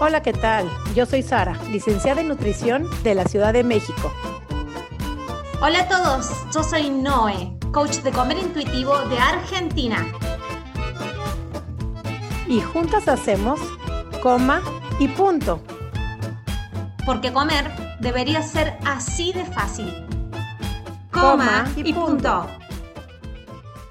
[0.00, 0.68] Hola, ¿qué tal?
[0.96, 4.12] Yo soy Sara, licenciada en nutrición de la Ciudad de México.
[5.60, 10.04] Hola a todos, yo soy Noé, coach de comer intuitivo de Argentina.
[12.48, 13.60] Y juntas hacemos
[14.20, 14.62] coma
[14.98, 15.62] y punto.
[17.06, 17.70] Porque comer
[18.00, 20.06] debería ser así de fácil.
[21.12, 22.48] Coma, y, punto.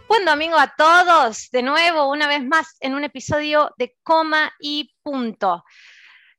[0.09, 4.93] Buen domingo a todos, de nuevo, una vez más, en un episodio de Coma y
[5.01, 5.63] Punto.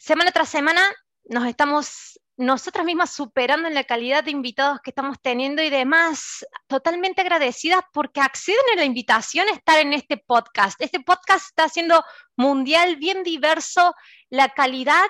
[0.04, 0.82] Semana tras semana
[1.24, 6.44] nos estamos nosotras mismas superando en la calidad de invitados que estamos teniendo y demás,
[6.66, 10.78] totalmente agradecidas porque acceden a la invitación a estar en este podcast.
[10.82, 12.04] Este podcast está siendo
[12.36, 13.94] mundial, bien diverso,
[14.28, 15.06] la calidad,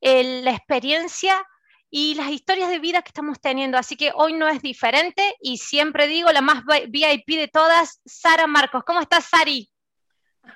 [0.00, 1.46] la experiencia
[1.90, 3.76] y las historias de vida que estamos teniendo.
[3.76, 8.46] Así que hoy no es diferente y siempre digo la más VIP de todas, Sara
[8.46, 8.82] Marcos.
[8.86, 9.71] ¿Cómo estás, Sari?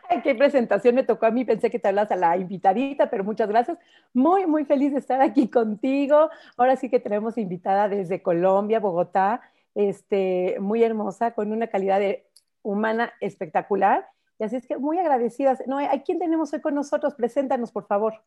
[0.08, 3.24] Ay, qué presentación me tocó a mí, pensé que te hablas a la invitadita, pero
[3.24, 3.79] muchas gracias.
[4.12, 6.30] Muy, muy feliz de estar aquí contigo.
[6.56, 9.40] Ahora sí que tenemos invitada desde Colombia, Bogotá,
[9.74, 12.26] este, muy hermosa, con una calidad de,
[12.62, 14.09] humana espectacular.
[14.38, 15.62] Y así es que muy agradecidas.
[15.66, 17.14] No, ¿a quién tenemos hoy con nosotros?
[17.14, 18.23] Preséntanos, por favor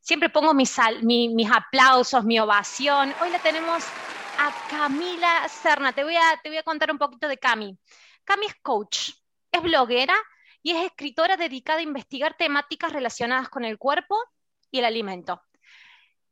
[0.00, 3.14] siempre pongo mis, mis aplausos, mi ovación.
[3.20, 3.84] Hoy la tenemos
[4.38, 5.92] a Camila Serna.
[5.92, 7.78] Te voy, a, te voy a contar un poquito de Cami.
[8.24, 9.10] Cami es coach,
[9.52, 10.14] es bloguera
[10.62, 14.16] y es escritora dedicada a investigar temáticas relacionadas con el cuerpo
[14.70, 15.42] y el alimento.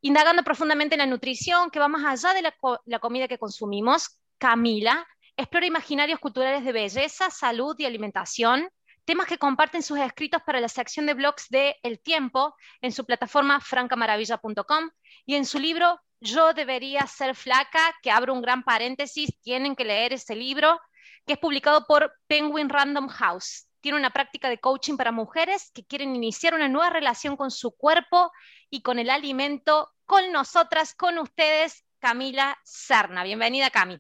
[0.01, 5.06] Indagando profundamente en la nutrición, que va más allá de la, comida que consumimos, Camila
[5.37, 8.69] explora imaginarios culturales de belleza, salud y alimentación,
[9.05, 13.05] temas que comparten sus escritos para la sección de blogs de El Tiempo en su
[13.05, 14.91] plataforma francamaravilla.com
[15.27, 19.84] y en su libro Yo debería ser flaca, que abro un gran paréntesis, tienen que
[19.84, 20.81] leer ese libro,
[21.25, 23.68] que es publicado por Penguin Random House.
[23.81, 27.77] Tiene una práctica de coaching para mujeres que quieren iniciar una nueva relación con su
[27.77, 28.33] cuerpo
[28.71, 33.22] y con el alimento, con nosotras, con ustedes, Camila Serna.
[33.25, 33.99] Bienvenida, Cami.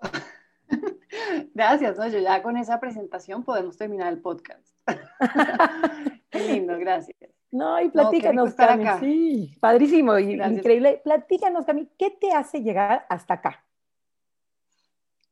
[1.54, 2.08] Gracias, ¿no?
[2.08, 4.66] Yo ya con esa presentación podemos terminar el podcast.
[6.30, 7.18] Qué lindo, gracias.
[7.50, 11.02] No, y platícanos, Cami, sí, padrísimo y increíble.
[11.04, 13.64] Platícanos, Cami, ¿qué te hace llegar hasta acá?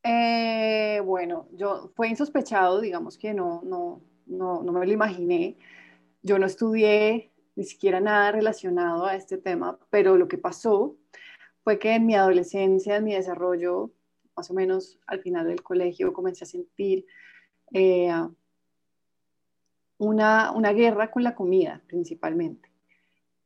[0.02, 5.56] Eh, bueno, yo fue insospechado, digamos que no, no, no, no me lo imaginé.
[6.22, 10.96] Yo no estudié ni siquiera nada relacionado a este tema, pero lo que pasó
[11.62, 13.92] fue que en mi adolescencia, en mi desarrollo
[14.40, 17.04] más o menos al final del colegio comencé a sentir
[17.74, 18.10] eh,
[19.98, 22.70] una, una guerra con la comida principalmente,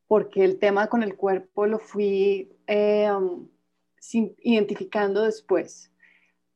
[0.07, 3.11] porque el tema con el cuerpo lo fui eh,
[4.39, 5.91] identificando después.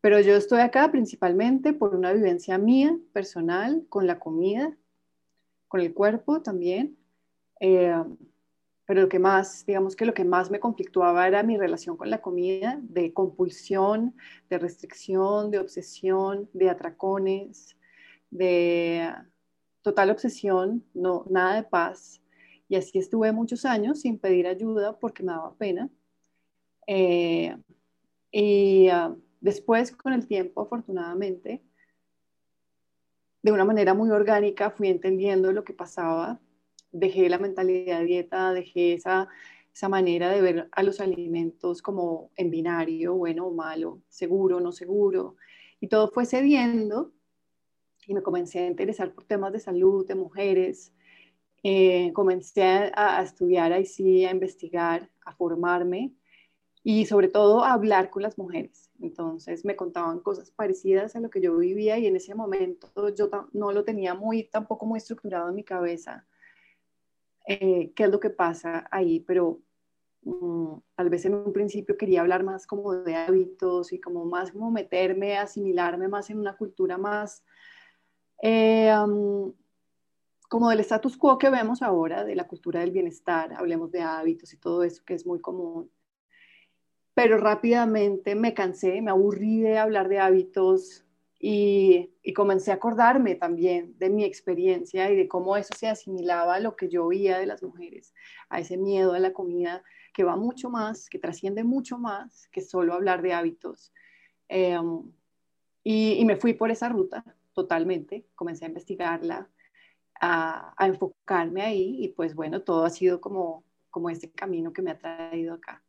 [0.08, 4.74] Pero yo estoy acá principalmente por una vivencia mía, personal, con la comida,
[5.68, 6.96] con el cuerpo también.
[7.60, 7.94] Eh,
[8.86, 12.08] pero lo que más, digamos que lo que más me conflictuaba era mi relación con
[12.08, 14.16] la comida, de compulsión,
[14.48, 17.76] de restricción, de obsesión, de atracones,
[18.30, 19.12] de
[19.82, 22.22] total obsesión, no, nada de paz.
[22.66, 25.90] Y así estuve muchos años sin pedir ayuda porque me daba pena.
[26.86, 27.54] Eh,
[28.32, 31.62] y ah, después, con el tiempo, afortunadamente,
[33.42, 36.40] de una manera muy orgánica, fui entendiendo lo que pasaba.
[36.92, 39.28] Dejé la mentalidad de dieta, dejé esa,
[39.72, 44.60] esa manera de ver a los alimentos como en binario, bueno o malo, seguro, o
[44.60, 45.36] no seguro,
[45.80, 47.12] y todo fue cediendo
[48.06, 50.92] y me comencé a interesar por temas de salud, de mujeres,
[51.62, 56.12] eh, comencé a, a, estudiar ahí sí, a investigar, a formarme
[56.90, 58.90] y sobre todo hablar con las mujeres.
[58.98, 63.28] Entonces me contaban cosas parecidas a lo que yo vivía y en ese momento yo
[63.52, 66.26] no lo tenía muy, tampoco muy estructurado en mi cabeza
[67.46, 69.60] eh, qué es lo que pasa ahí, pero
[70.22, 74.50] mm, tal vez en un principio quería hablar más como de hábitos y como más
[74.52, 77.44] como meterme, asimilarme más en una cultura más
[78.42, 78.94] eh,
[80.48, 84.54] como del status quo que vemos ahora, de la cultura del bienestar, hablemos de hábitos
[84.54, 85.90] y todo eso que es muy común.
[87.18, 91.04] Pero rápidamente me cansé, me aburrí de hablar de hábitos,
[91.40, 96.60] y, comencé a acordarme también de mi experiencia y de cómo eso se asimilaba a
[96.60, 98.14] lo que yo veía de las mujeres,
[98.48, 99.82] a ese miedo a la comida
[100.12, 103.92] que va mucho más, que trasciende mucho más que solo hablar de hábitos.
[104.48, 105.02] Em,
[105.82, 109.48] y, me fui por esa ruta totalmente, comencé a investigarla,
[110.20, 114.82] a, a, enfocarme ahí y pues bueno, todo ha sido como, como este camino que
[114.82, 115.82] me ha traído acá.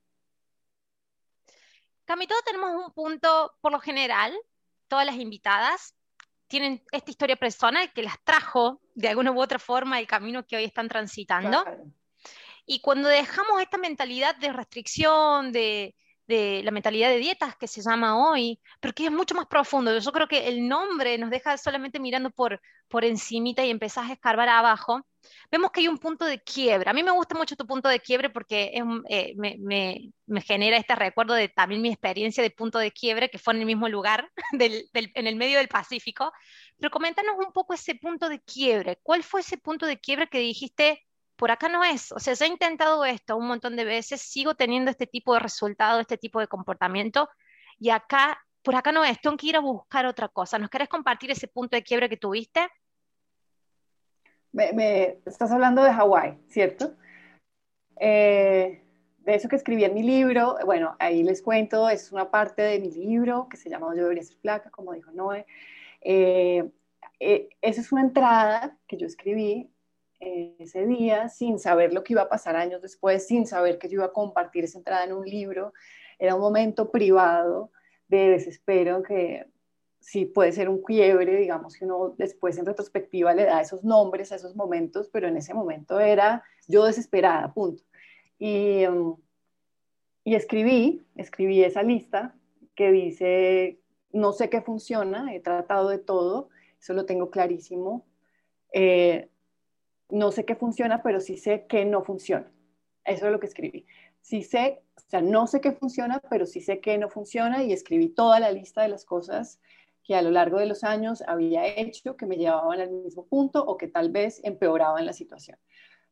[2.09, 4.35] Cami, todos tenemos un punto, por lo general,
[4.87, 5.93] todas las invitadas
[6.47, 10.57] tienen esta historia personal que las trajo de alguna u otra forma el camino que
[10.57, 11.63] hoy están transitando.
[12.65, 15.95] Y cuando dejamos esta mentalidad de restricción, de,
[16.25, 19.95] de la mentalidad de dietas que se llama hoy, pero que es mucho más profundo.
[19.99, 24.13] Yo creo que el nombre nos deja solamente mirando por, por encimita y empezás a
[24.13, 25.05] escarbar abajo.
[25.51, 26.89] Vemos que hay un punto de quiebre.
[26.89, 28.83] A mí me gusta mucho tu punto de quiebre porque eh,
[29.35, 33.37] me, me, me, genera este recuerdo de también mi experiencia de punto de quiebre, que
[33.37, 36.31] fue en el mismo lugar, del, del, en el medio del Pacífico.
[36.77, 38.99] Pero coméntanos un poco ese punto de quiebre.
[39.03, 41.05] ¿Cuál fue ese punto de quiebre que dijiste,
[41.39, 42.11] por acá no es.
[42.11, 45.39] O sea, ya he intentado esto un montón de veces, sigo teniendo este tipo de
[45.39, 47.29] resultado, este tipo de comportamiento,
[47.79, 50.59] y acá, por acá no es, tengo que ir a buscar otra cosa.
[50.59, 52.69] ¿Nos querés compartir ese punto de quiebre que tuviste?
[54.51, 56.95] Me, estás hablando de Hawái, ¿cierto?
[57.99, 58.81] Eh,
[59.19, 62.79] de eso que escribí en mi libro, bueno, ahí les cuento, es una parte de
[62.79, 65.45] mi libro que se llama Yo debería ser flaca, como dijo Noé.
[66.01, 66.67] Eh,
[67.19, 69.69] eh, esa es una entrada que yo escribí
[70.19, 73.95] ese día sin saber lo que iba a pasar años después, sin saber que yo
[73.95, 75.73] iba a compartir esa entrada en un libro.
[76.17, 77.71] Era un momento privado
[78.07, 79.45] de desespero que
[80.09, 84.31] sí puede ser un quiebre, digamos que uno después en retrospectiva le da esos nombres
[84.31, 87.83] a esos momentos, pero en ese momento era yo desesperada, punto.
[88.39, 89.17] Y, um,
[90.23, 92.33] y escribí, escribí esa lista
[92.73, 98.07] que dice, no sé qué funciona, he tratado de todo, eso lo tengo clarísimo.
[98.73, 99.29] Eh,
[100.09, 102.51] no sé qué funciona, pero sí sé que no funciona.
[103.05, 103.85] Eso es lo que escribí.
[104.21, 107.73] Sí sé, o sea, no sé qué funciona, pero sí sé que no funciona y
[107.73, 109.59] escribí toda la lista de las cosas
[110.09, 113.63] que a lo largo de los años había hecho que me llevaban al mismo punto
[113.63, 115.59] o que tal vez empeoraban la situación.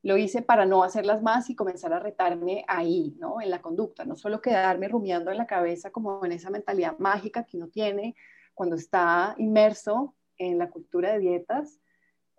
[0.03, 3.41] Lo hice para no hacerlas más y comenzar a retarme ahí, ¿no?
[3.41, 7.44] En la conducta, no solo quedarme rumiando en la cabeza como en esa mentalidad mágica
[7.44, 8.15] que uno tiene
[8.53, 11.79] cuando está inmerso en la cultura de dietas,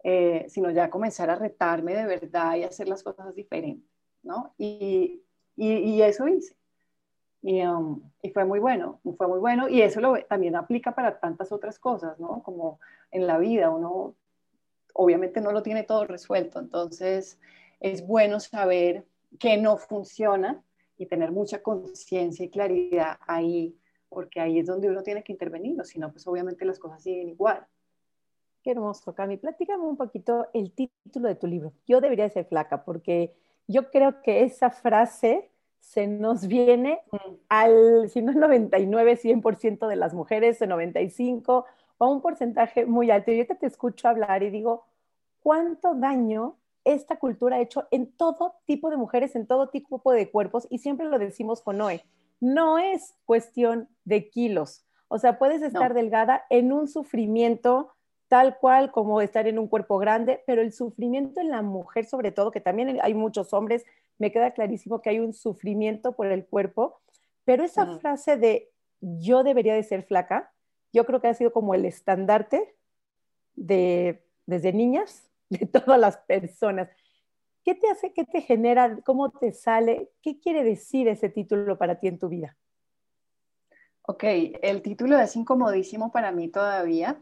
[0.05, 3.91] eh, sino ya comenzar a retarme de verdad y hacer las cosas diferentes,
[4.23, 4.55] ¿no?
[4.59, 5.25] Y,
[5.57, 6.55] y, eso hice.
[7.41, 9.69] Y, um, y, fue muy bueno, fue muy bueno.
[9.69, 12.43] Y eso lo, también aplica para tantas otras cosas, ¿no?
[12.43, 12.81] Como
[13.11, 14.15] en la vida, uno
[14.99, 17.39] obviamente no lo tiene todo resuelto, entonces
[17.79, 19.05] es bueno saber
[19.39, 20.61] que no funciona
[20.97, 25.81] y tener mucha conciencia y claridad ahí, porque ahí es donde uno tiene que intervenir,
[25.81, 27.65] o si no, pues obviamente las cosas siguen igual.
[28.65, 29.37] Qué hermoso, Cami.
[29.37, 31.73] Platícame un poquito el título de tu libro.
[31.87, 33.33] Yo debería ser flaca, porque
[33.69, 35.49] yo creo que esa frase
[35.81, 37.01] se nos viene
[37.49, 41.65] al, si no el 99, 100% de las mujeres, el 95,
[41.99, 43.31] o un porcentaje muy alto.
[43.31, 44.85] Y ahorita te escucho hablar y digo,
[45.41, 50.31] ¿cuánto daño esta cultura ha hecho en todo tipo de mujeres, en todo tipo de
[50.31, 50.67] cuerpos?
[50.71, 52.05] Y siempre lo decimos con Noé,
[52.41, 54.85] no es cuestión de kilos.
[55.09, 57.95] O sea, puedes estar delgada en un sufrimiento
[58.29, 62.31] tal cual como estar en un cuerpo grande, pero el sufrimiento en la mujer sobre
[62.31, 63.85] todo, que también hay muchos hombres,
[64.19, 67.01] me queda clarísimo que hay un sufrimiento por el cuerpo,
[67.45, 68.71] pero esa frase de
[69.01, 70.53] yo debería de ser flaca,
[70.93, 72.77] yo creo que ha sido como el estandarte
[73.55, 76.89] de desde niñas de todas las personas.
[77.65, 80.11] ¿Qué te hace, qué te genera, cómo te sale?
[80.23, 82.57] ¿Qué quiere decir ese título para ti en tu vida?
[84.03, 84.25] Ok,
[84.63, 87.21] el título es incomodísimo para mí todavía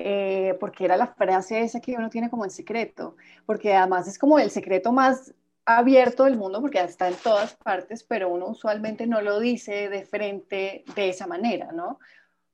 [0.00, 4.16] eh, porque era la frase esa que uno tiene como en secreto, porque además es
[4.16, 5.34] como el secreto más
[5.76, 10.06] abierto del mundo, porque está en todas partes, pero uno usualmente no lo dice de
[10.06, 11.98] frente de esa manera, ¿no?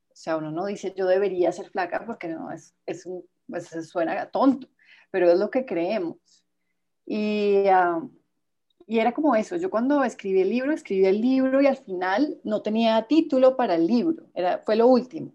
[0.09, 3.69] O sea, uno no dice yo debería ser flaca porque no, es, es un, pues
[3.89, 4.67] suena tonto,
[5.11, 6.17] pero es lo que creemos.
[7.05, 7.63] Y,
[8.85, 12.41] y era como eso, yo cuando escribí el libro, escribí el libro y al final
[12.43, 15.33] no tenía título para el libro, era, fue lo último.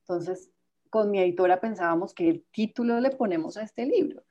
[0.00, 0.50] Entonces
[0.90, 4.22] con mi editora pensábamos que el título le ponemos a este libro.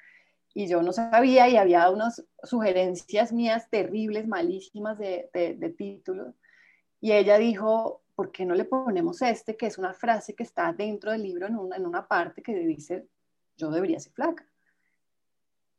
[0.54, 6.34] Y yo no sabía y había unas sugerencias mías terribles, malísimas de, de, título.
[7.00, 10.74] Y ella dijo, ¿por qué no le ponemos este, que es una frase que está
[10.74, 13.08] dentro del libro en una, en una parte que dice,
[13.58, 14.46] yo debería ser flaca?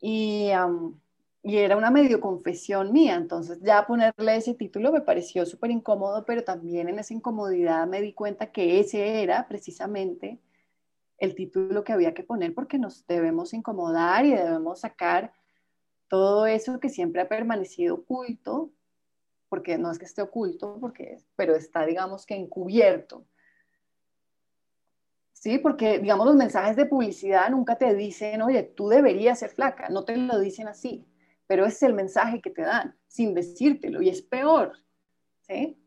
[0.00, 0.50] Y,
[1.42, 6.24] y era una medio confesión mía, entonces ya ponerle ese título me pareció súper incómodo,
[6.24, 10.40] pero también en esa incomodidad me di cuenta que ese era precisamente
[11.22, 15.32] el título que había que poner porque nos debemos incomodar y debemos sacar
[16.08, 18.72] todo eso que siempre ha permanecido oculto,
[19.48, 23.24] porque no es que esté oculto, porque, pero está, digamos que encubierto.
[25.32, 29.90] Sí, porque, digamos, los mensajes de publicidad nunca te dicen, oye, tú deberías ser flaca,
[29.90, 31.06] no te lo dicen así,
[31.46, 34.72] pero es el mensaje que te dan, sin decírtelo, y es peor,
[35.42, 35.80] ¿sí?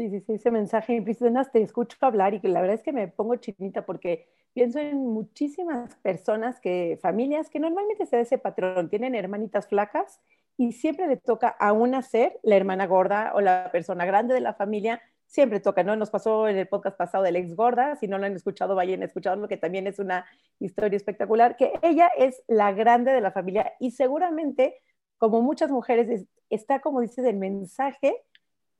[0.00, 2.90] Sí, sí, sí, ese mensaje implícito, te escucho hablar y que la verdad es que
[2.90, 8.38] me pongo chinita porque pienso en muchísimas personas que, familias que normalmente se da ese
[8.38, 10.18] patrón, tienen hermanitas flacas
[10.56, 14.40] y siempre le toca a una ser la hermana gorda o la persona grande de
[14.40, 15.94] la familia, siempre toca, ¿no?
[15.96, 19.02] Nos pasó en el podcast pasado del ex gorda, si no lo han escuchado, vayan
[19.02, 20.24] a escucharlo, que también es una
[20.60, 24.80] historia espectacular, que ella es la grande de la familia y seguramente,
[25.18, 28.16] como muchas mujeres, está, como dices, el mensaje,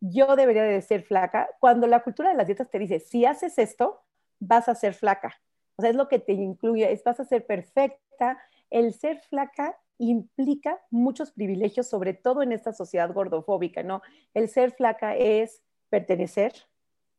[0.01, 3.59] yo debería de ser flaca, cuando la cultura de las dietas te dice, si haces
[3.59, 4.03] esto,
[4.39, 5.41] vas a ser flaca.
[5.77, 8.39] O sea, es lo que te incluye, es vas a ser perfecta.
[8.71, 14.01] El ser flaca implica muchos privilegios, sobre todo en esta sociedad gordofóbica, ¿no?
[14.35, 16.53] El ser flaca es pertenecer,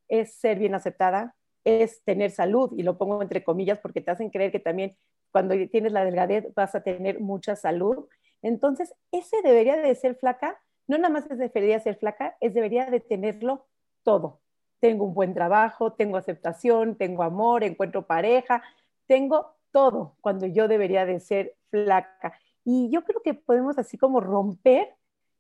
[0.07, 4.31] es ser bien aceptada, es tener salud, y lo pongo entre comillas porque te hacen
[4.31, 4.97] creer que también
[5.31, 8.07] cuando tienes la delgadez vas a tener mucha salud.
[8.41, 10.59] Entonces, ese debería de ser flaca,
[10.91, 13.65] no nada más es debería ser flaca, es debería de tenerlo
[14.03, 14.41] todo
[14.81, 18.63] tengo un buen trabajo, tengo aceptación, tengo amor, encuentro pareja,
[19.05, 22.33] tengo todo cuando yo debería de ser flaca.
[22.65, 24.89] Y yo creo que podemos así como romper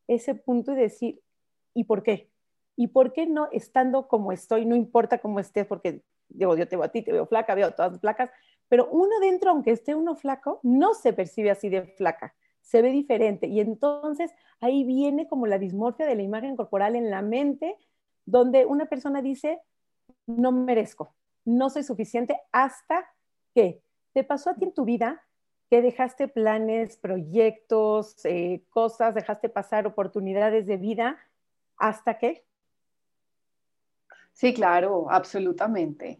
[0.07, 1.21] ese punto y decir,
[1.73, 2.29] ¿y por qué?
[2.75, 4.65] ¿Y por qué no estando como estoy?
[4.65, 7.71] No importa cómo estés, porque digo, yo te veo a ti, te veo flaca, veo
[7.71, 8.29] todas flacas,
[8.69, 12.35] pero uno dentro, aunque esté uno flaco, no se percibe así de flaca,
[12.71, 13.47] se ve diferente.
[13.47, 17.75] Y entonces ahí viene como la dismorfia de la imagen corporal en la mente
[18.25, 19.59] donde una persona dice,
[20.25, 21.13] no merezco,
[21.43, 23.05] no soy suficiente hasta
[23.53, 23.81] que
[24.13, 25.21] te pasó a ti en tu vida
[25.69, 31.17] que dejaste planes, proyectos, eh, cosas, dejaste pasar oportunidades de vida
[31.75, 32.45] hasta que.
[34.31, 36.19] Sí, claro, absolutamente.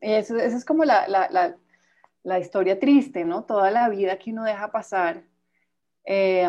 [0.00, 3.44] Esa es como la, historia triste, ¿no?
[3.44, 5.24] Toda la vida que uno deja pasar.
[6.04, 6.48] Eh,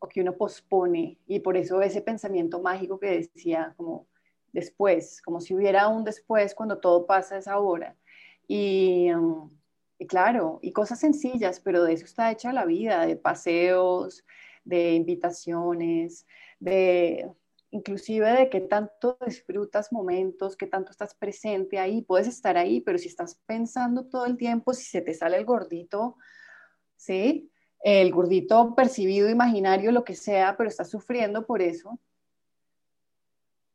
[0.00, 4.08] o que uno pospone y por eso ese pensamiento mágico que decía como
[4.52, 7.96] después, como si hubiera un después cuando todo pasa es ahora.
[8.48, 9.50] Y, um,
[9.98, 14.24] y claro, y cosas sencillas, pero de eso está hecha la vida, de paseos,
[14.64, 16.26] de invitaciones,
[16.58, 17.30] de
[17.70, 22.98] inclusive de que tanto disfrutas momentos, que tanto estás presente ahí, puedes estar ahí, pero
[22.98, 26.16] si estás pensando todo el tiempo, si se te sale el gordito,
[26.96, 27.52] ¿sí?
[27.82, 31.98] El gordito percibido, imaginario, lo que sea, pero estás sufriendo por eso,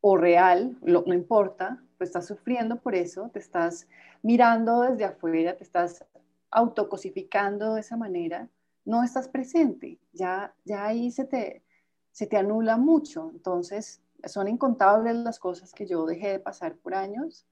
[0.02, 3.88] o real, no importa, pues estás sufriendo por eso, te estás
[4.22, 6.06] mirando desde afuera, te estás
[6.52, 8.48] autocosificando de esa manera,
[8.86, 11.64] no estás presente, ya, ya ahí se te,
[12.12, 13.32] se te anula mucho.
[13.34, 17.46] Entonces, son incontables las cosas que yo dejé de pasar por años,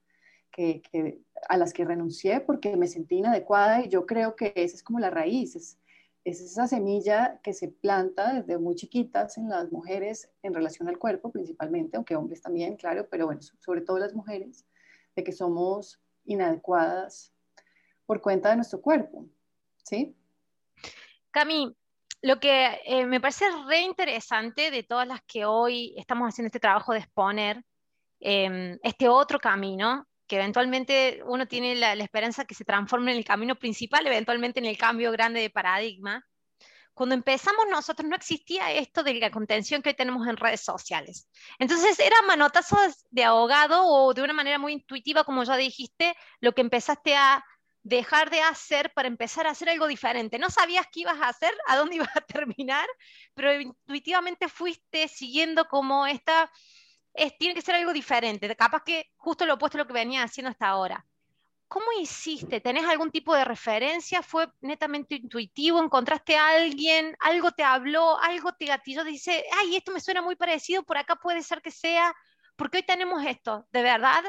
[0.51, 0.83] que,
[1.50, 5.00] a las que renuncié porque me sentí inadecuada y yo creo que esa es como
[5.00, 5.79] la raíz, es,
[6.25, 10.97] es esa semilla que se planta desde muy chiquitas en las mujeres en relación al
[10.97, 14.65] cuerpo principalmente, aunque hombres también, claro, pero bueno, sobre todo las mujeres,
[15.15, 17.33] de que somos inadecuadas
[18.05, 19.27] por cuenta de nuestro cuerpo,
[19.83, 20.15] ¿sí?
[21.31, 21.75] Cami,
[22.21, 26.59] lo que eh, me parece re interesante de todas las que hoy estamos haciendo este
[26.59, 27.63] trabajo de exponer
[28.19, 33.25] em, este otro camino que eventualmente uno tiene la, esperanza que se transforme en el
[33.25, 36.25] camino principal, eventualmente en el cambio grande de paradigma.
[36.93, 41.27] Cuando empezamos nosotros no existía esto de la contención que hoy tenemos en redes sociales.
[41.57, 46.53] Entonces era manotazos de ahogado o de una manera muy intuitiva, como ya dijiste, lo
[46.53, 47.43] que empezaste a
[47.83, 50.39] dejar de hacer para empezar a hacer algo diferente.
[50.39, 52.87] No sabías qué ibas a hacer, a dónde ibas a terminar,
[53.33, 56.49] pero intuitivamente fuiste siguiendo como esta
[57.38, 60.50] tiene que ser algo diferente, capaz que justo lo opuesto a lo que venía haciendo
[60.50, 61.05] hasta ahora.
[61.67, 62.62] ¿Cómo hiciste?
[62.62, 64.22] ¿Tenés algún tipo de referencia?
[64.22, 65.82] ¿Fue netamente intuitivo?
[65.82, 67.15] ¿Encontraste a alguien?
[67.20, 68.20] ¿Algo te habló?
[68.20, 69.03] ¿Algo te gatilló?
[69.03, 72.13] Dice, ay, esto me suena muy parecido, por acá puede ser que sea,
[72.55, 73.65] porque hoy tenemos esto.
[73.72, 74.24] De verdad,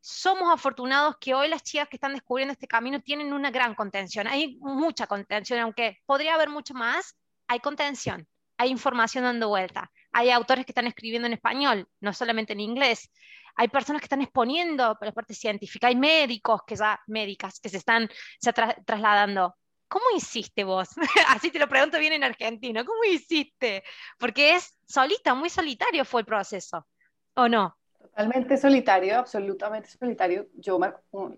[0.00, 4.26] somos afortunados que hoy las chicas que están descubriendo este camino tienen una gran contención.
[4.26, 7.16] Hay mucha contención, aunque podría haber mucho más,
[7.46, 8.26] hay contención,
[8.56, 13.10] hay información dando vuelta hay autores que están escribiendo en español, no solamente en inglés.
[13.56, 17.78] Hay personas que están exponiendo la parte científica, hay médicos que ya, médicas que se
[17.78, 18.08] están
[18.86, 19.56] trasladando.
[19.88, 20.90] ¿Cómo hiciste vos?
[21.28, 22.84] Así te lo pregunto bien en argentino.
[22.84, 23.82] ¿Cómo hiciste?
[24.18, 26.86] Porque es solita, muy solitario fue el proceso,
[27.34, 27.76] ¿o no?
[27.98, 30.46] Totalmente solitario, absolutamente solitario.
[30.54, 30.78] Yo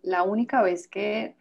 [0.03, 1.37] la única vez que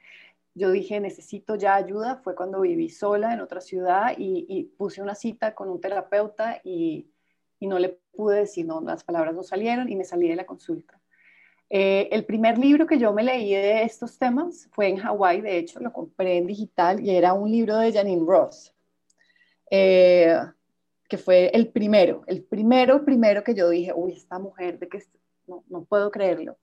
[0.54, 5.02] yo dije necesito ya ayuda fue cuando viví sola en otra ciudad y, y puse
[5.02, 7.10] una cita con un terapeuta y
[7.60, 10.46] y no le pude decir, no, las palabras no salieron y me salí de la
[10.46, 11.00] consulta.
[11.70, 15.58] Eh, el primer libro que yo me leí de estos temas fue en Hawái, de
[15.58, 18.74] hecho, lo compré en digital y era un libro de Janine Ross,
[19.70, 20.36] eh,
[21.08, 25.04] que fue el primero, el primero, primero que yo dije, uy, esta mujer de que
[25.48, 26.58] no, no puedo creerlo.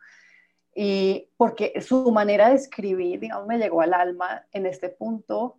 [0.79, 5.57] Y porque su manera de escribir, digamos, me llegó al alma en este punto.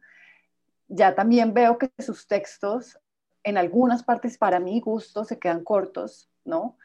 [0.88, 3.00] Ya también veo que sus textos,
[3.48, 6.78] en algunas partes, para mi gusto, se quedan cortos, ¿no?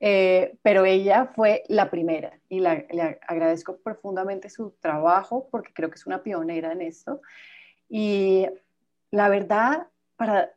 [0.00, 5.96] Eh, pero ella fue la primera y le agradezco profundamente su trabajo porque creo que
[5.96, 7.20] es una pionera en esto.
[7.90, 8.46] Y
[9.10, 10.54] la verdad, para,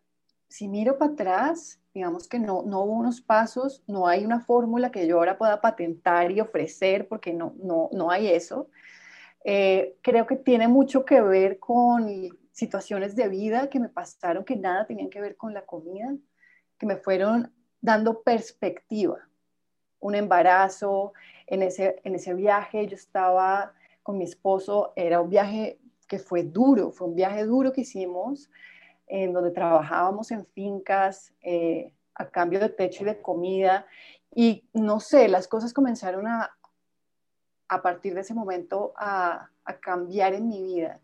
[0.48, 4.92] si miro para atrás, digamos que no, no hubo unos pasos, no hay una fórmula
[4.92, 8.70] que yo ahora pueda patentar y ofrecer porque no, no, no hay eso.
[9.44, 12.08] Eh, creo que tiene mucho que ver con
[12.52, 16.16] situaciones de vida que me pasaron que nada tenían que ver con la comida,
[16.78, 19.18] que me fueron dando perspectiva.
[20.00, 21.14] Un embarazo,
[21.48, 26.44] en ese, en ese viaje yo estaba con mi esposo, era un viaje que fue
[26.44, 28.50] duro, fue un viaje duro que hicimos,
[29.08, 33.86] en donde trabajábamos en fincas eh, a cambio de techo y de comida.
[34.34, 36.52] Y no sé, las cosas comenzaron a,
[37.68, 41.00] a partir de ese momento a, a cambiar en mi vida.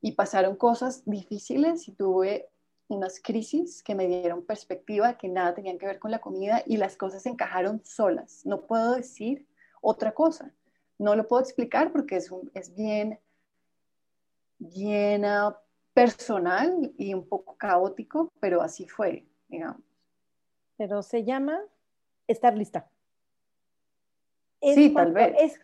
[0.00, 2.48] Y pasaron cosas difíciles y tuve
[2.88, 6.76] unas crisis que me dieron perspectiva que nada tenían que ver con la comida y
[6.76, 8.44] las cosas se encajaron solas.
[8.44, 9.46] No puedo decir
[9.80, 10.52] otra cosa.
[10.98, 13.18] No lo puedo explicar porque es, un, es bien,
[14.58, 15.24] bien
[15.94, 19.82] personal y un poco caótico, pero así fue, digamos.
[20.76, 21.60] Pero se llama
[22.26, 22.90] estar lista.
[24.62, 25.60] Sí, tal vez.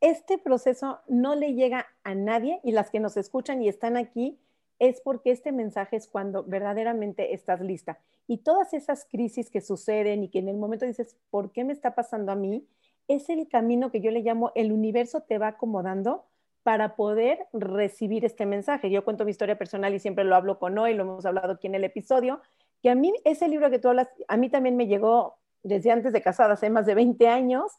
[0.00, 4.38] este proceso no le llega a nadie y las que nos escuchan y están aquí
[4.78, 7.98] es porque este mensaje es cuando verdaderamente estás lista.
[8.26, 11.72] Y todas esas crisis que suceden y que en el momento dices, ¿por qué me
[11.72, 12.66] está pasando a mí?
[13.08, 16.24] Es el camino que yo le llamo, el universo te va acomodando
[16.62, 18.90] para poder recibir este mensaje.
[18.90, 21.68] Yo cuento mi historia personal y siempre lo hablo con hoy, lo hemos hablado aquí
[21.68, 22.40] en el episodio,
[22.82, 26.12] que a mí ese libro que tú hablas, a mí también me llegó desde antes
[26.12, 27.70] de casada, hace más de 20 años,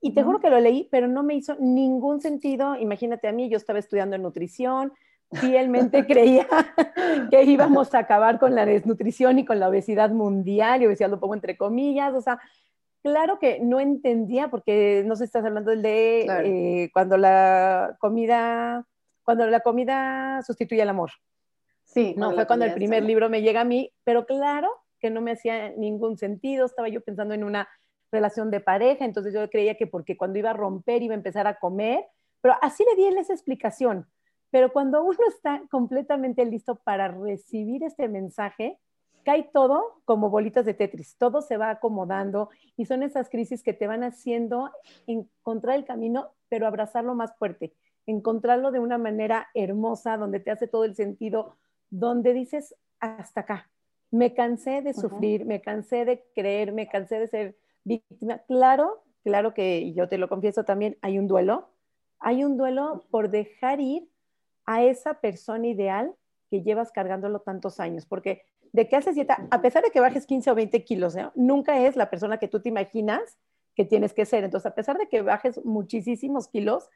[0.00, 2.76] y te juro que lo leí, pero no me hizo ningún sentido.
[2.76, 4.92] Imagínate a mí, yo estaba estudiando en nutrición,
[5.32, 6.46] fielmente creía
[7.30, 11.20] que íbamos a acabar con la desnutrición y con la obesidad mundial, y obesidad lo
[11.20, 12.38] pongo entre comillas, o sea,
[13.02, 18.84] Claro que no entendía, porque no se estás hablando de eh, cuando la comida,
[19.22, 21.10] cuando la comida sustituye al amor.
[21.84, 22.14] Sí.
[22.16, 24.68] No, fue cuando el primer libro me llega a mí, pero claro
[25.00, 27.68] que no me hacía ningún sentido, estaba yo pensando en una
[28.10, 31.46] relación de pareja, entonces yo creía que porque cuando iba a romper iba a empezar
[31.46, 32.06] a comer,
[32.40, 34.06] pero así le di esa explicación.
[34.50, 38.78] Pero cuando uno está completamente listo para recibir este mensaje,
[39.24, 43.74] cae todo como bolitas de Tetris, todo se va acomodando y son esas crisis que
[43.74, 44.70] te van haciendo
[45.06, 47.74] encontrar el camino, pero abrazarlo más fuerte,
[48.06, 51.56] encontrarlo de una manera hermosa, donde te hace todo el sentido,
[51.90, 53.70] donde dices, hasta acá,
[54.10, 58.38] me cansé de sufrir, me cansé de creer, me cansé de ser víctima.
[58.46, 61.70] Claro, claro que yo te lo confieso también, hay un duelo,
[62.18, 64.08] hay un duelo por dejar ir
[64.66, 66.14] a esa persona ideal
[66.50, 70.26] que llevas cargándolo tantos años, porque de que haces dieta, a pesar de que bajes
[70.26, 71.28] 15 o 20 kilos, ¿eh?
[71.34, 73.38] nunca es la persona que tú te imaginas
[73.74, 74.44] que tienes que ser.
[74.44, 76.88] Entonces, a pesar de que bajes muchísimos kilos,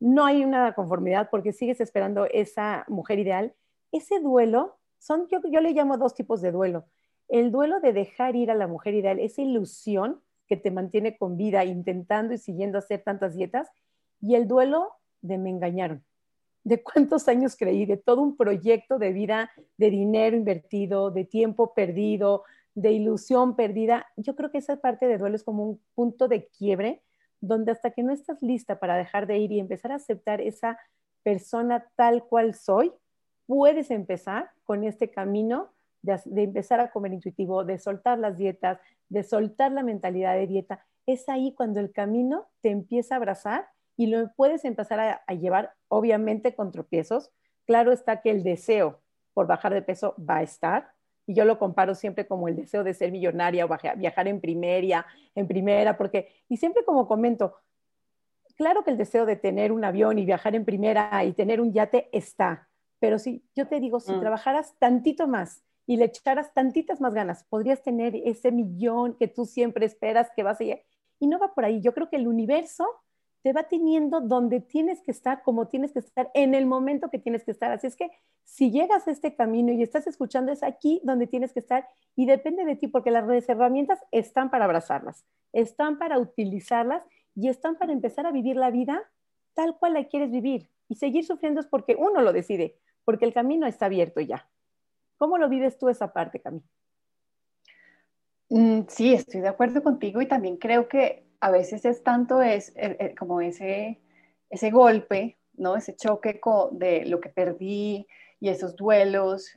[0.00, 3.54] no hay una conformidad porque sigues esperando esa mujer ideal.
[3.92, 6.84] Ese duelo, son, yo, yo le llamo dos tipos de duelo.
[7.28, 11.36] El duelo de dejar ir a la mujer ideal, esa ilusión que te mantiene con
[11.36, 13.68] vida intentando y siguiendo hacer tantas dietas,
[14.20, 16.04] y el duelo de me engañaron
[16.66, 21.72] de cuántos años creí, de todo un proyecto de vida, de dinero invertido, de tiempo
[21.74, 22.42] perdido,
[22.74, 24.08] de ilusión perdida.
[24.16, 27.04] Yo creo que esa parte de duelo es como un punto de quiebre
[27.40, 30.76] donde hasta que no estás lista para dejar de ir y empezar a aceptar esa
[31.22, 32.92] persona tal cual soy,
[33.46, 35.72] puedes empezar con este camino
[36.06, 40.46] de, de, empezar a comer intuitivo, de soltar las dietas, de soltar la mentalidad de
[40.46, 40.86] dieta.
[41.04, 43.66] Es ahí cuando el camino te empieza a abrazar
[43.96, 47.30] y lo puedes empezar a, llevar, obviamente, con tropiezos.
[47.66, 49.00] Claro está que el deseo
[49.32, 50.92] por bajar de peso va a estar,
[51.26, 55.06] y yo lo comparo siempre como el deseo de ser millonaria o viajar en primera,
[55.34, 57.56] en primera, porque, y siempre como comento,
[58.56, 61.72] claro que el deseo de tener un avión y viajar en primera y tener un
[61.72, 62.68] yate está,
[63.00, 64.20] pero si yo te digo, si mm.
[64.20, 69.46] trabajaras tantito más y le echaras tantitas más ganas, podrías tener ese millón que tú
[69.46, 70.82] siempre esperas que vas a llegar.
[71.18, 71.80] Y no va por ahí.
[71.80, 72.84] Yo creo que el universo
[73.42, 77.20] te va teniendo donde tienes que estar, como tienes que estar, en el momento que
[77.20, 77.70] tienes que estar.
[77.70, 78.10] Así es que
[78.42, 82.26] si llegas a este camino y estás escuchando, es aquí donde tienes que estar y
[82.26, 87.04] depende de ti, porque las herramientas están para abrazarlas, están para utilizarlas
[87.36, 89.00] y están para empezar a vivir la vida
[89.54, 90.68] tal cual la quieres vivir.
[90.88, 94.48] Y seguir sufriendo es porque uno lo decide, porque el camino está abierto ya.
[95.18, 96.64] ¿Cómo lo vives tú esa parte, Camila?
[98.48, 102.72] Mm, sí, estoy de acuerdo contigo y también creo que a veces es tanto es
[103.18, 104.00] como ese,
[104.50, 105.76] ese golpe, ¿no?
[105.76, 106.40] Ese choque
[106.72, 108.06] de lo que perdí
[108.40, 109.50] y esos duelos,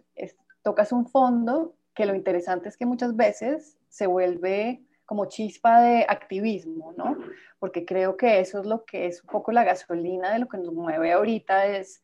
[0.64, 6.06] tocas un fondo que lo interesante es que muchas veces se vuelve como chispa de
[6.08, 7.18] activismo, ¿no?
[7.60, 10.58] Porque creo que eso es lo que es un poco la gasolina de lo que
[10.58, 12.02] nos mueve ahorita, es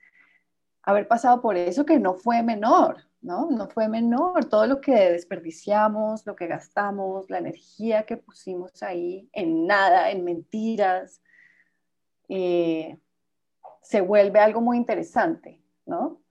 [0.83, 3.49] haber pasado por eso que no fue menor, ¿no?
[3.49, 9.27] No fue menor todo lo que desperdiciamos, lo que gastamos, la energía que pusimos ahí
[9.33, 11.21] en nada, en mentiras,
[12.29, 12.99] eh,
[13.81, 16.21] se vuelve algo muy interesante, ¿no?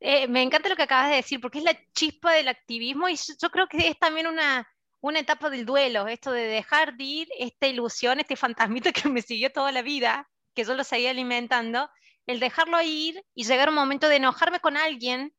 [0.00, 3.16] Eh, me encanta lo que acabas de decir, porque es la chispa del activismo y
[3.16, 4.66] yo creo que es también una,
[5.00, 9.22] una etapa del duelo, esto de dejar de ir esta ilusión, este fantasmita que me
[9.22, 11.88] siguió toda la vida, que yo lo seguía alimentando,
[12.26, 15.32] el dejarlo ir y llegar a un momento de enojarme con alguien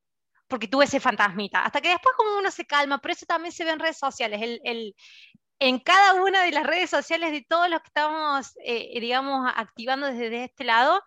[0.52, 1.64] porque tuve ese fantasmita.
[1.64, 4.38] Hasta que después como uno se calma, pero eso también se ve en redes sociales.
[4.62, 4.94] El,
[5.58, 10.08] en cada una de las redes sociales de todos los que estamos, eh, digamos, activando
[10.08, 11.02] desde este lado,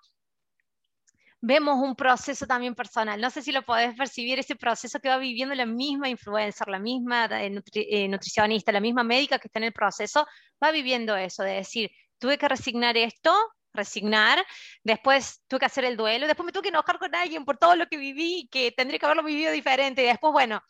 [1.41, 3.21] vemos un proceso también personal.
[3.21, 6.79] No sé si lo podés percibir, ese proceso que va viviendo la misma influencer, la
[6.79, 10.25] misma eh, eh, nutricionista, la misma médica que está en el proceso,
[10.63, 13.31] va viviendo eso, de decir, tuve que resignar esto,
[13.75, 14.45] resignar,
[14.83, 17.75] después tuve que hacer el duelo, después me tuve que enojar con alguien por todo
[17.75, 20.61] lo que viví, que tendría que haberlo vivido diferente, y después, bueno,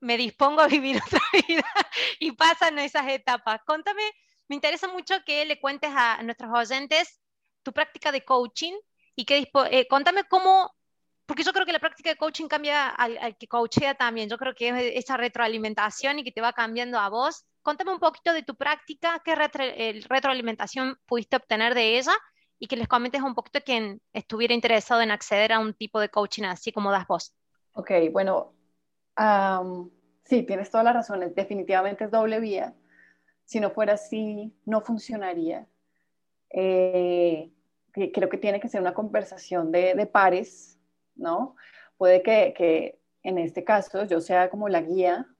[0.00, 1.64] me dispongo a vivir otra vida
[2.18, 3.60] y pasan esas etapas.
[3.64, 4.02] Contame,
[4.48, 7.20] me interesa mucho que le cuentes a nuestros oyentes
[7.62, 8.74] tu práctica de coaching
[9.14, 10.74] y que eh, contame cómo,
[11.26, 14.54] porque yo creo que la práctica de coaching cambia al, que coachea también, yo creo
[14.54, 18.42] que es esa retroalimentación y que te va cambiando a vos contame un poquito de
[18.42, 22.12] tu práctica, qué retroalimentación pudiste obtener de ella
[22.58, 26.08] y que les comentes un poquito quien estuviera interesado en acceder a un tipo de
[26.08, 27.34] coaching así como das vos.
[27.74, 28.52] Ok, bueno,
[30.24, 32.74] sí, tienes toda la razón, definitivamente es doble vía.
[33.44, 35.66] Si no fuera así, no funcionaría.
[36.50, 37.50] Eh,
[37.92, 40.78] creo que tiene que ser una conversación de, pares,
[41.14, 41.56] ¿no?
[41.96, 45.31] Puede que en este caso yo sea como la guía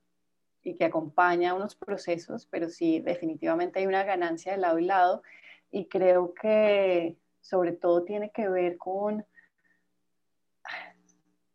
[0.64, 5.22] y que acompaña unos procesos, pero sí, definitivamente hay una ganancia de lado y lado
[5.70, 9.26] y creo que sobre todo tiene que ver con,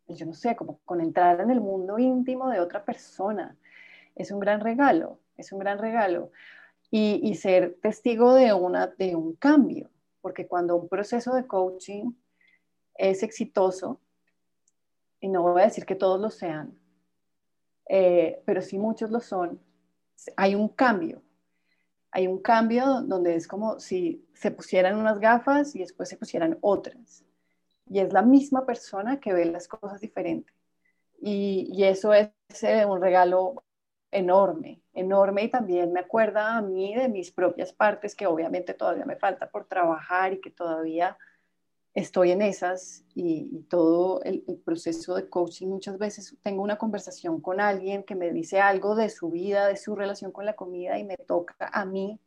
[0.06, 3.56] yo no sé, como con entrar en el mundo íntimo de otra persona.
[4.14, 6.30] Es un gran regalo, es un gran regalo.
[6.90, 9.90] Y, y ser testigo de, una, de un cambio,
[10.22, 12.12] porque cuando un proceso de coaching
[12.94, 14.00] es exitoso,
[15.20, 16.78] y no voy a decir que todos lo sean,
[17.88, 19.60] eh, pero si muchos lo son,
[20.36, 21.22] hay un cambio.
[22.10, 26.58] Hay un cambio donde es como si se pusieran unas gafas y después se pusieran
[26.60, 27.24] otras.
[27.86, 30.54] Y es la misma persona que ve las cosas diferentes.
[31.20, 32.30] Y, eso es
[32.62, 33.64] eh, un regalo
[34.10, 39.04] enorme, enorme y también me acuerda a mí de mis propias partes que obviamente todavía
[39.04, 41.18] me falta por trabajar y que todavía
[41.98, 47.60] estoy en esas y, todo el, proceso de coaching, muchas veces tengo una conversación con
[47.60, 51.04] alguien que me dice algo de su vida, de su relación con la comida y
[51.04, 52.20] me toca a mí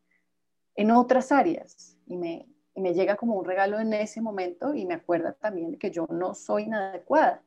[0.76, 4.96] en otras áreas y me, me llega como un regalo en ese momento y me
[4.96, 7.42] acuerda también que yo no soy inadecuada,